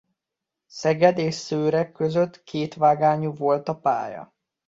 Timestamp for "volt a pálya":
3.33-4.33